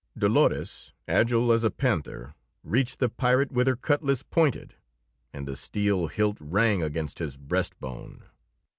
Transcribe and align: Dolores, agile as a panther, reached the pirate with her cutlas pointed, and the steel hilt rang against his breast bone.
Dolores, 0.17 0.93
agile 1.07 1.51
as 1.53 1.63
a 1.63 1.69
panther, 1.69 2.33
reached 2.63 2.97
the 2.97 3.07
pirate 3.07 3.51
with 3.51 3.67
her 3.67 3.75
cutlas 3.75 4.23
pointed, 4.23 4.73
and 5.31 5.47
the 5.47 5.55
steel 5.55 6.07
hilt 6.07 6.39
rang 6.41 6.81
against 6.81 7.19
his 7.19 7.37
breast 7.37 7.79
bone. 7.79 8.23